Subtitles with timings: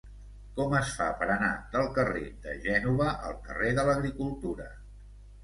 [0.59, 4.69] Com es fa per anar del carrer de Gènova al carrer de l'Agricultura?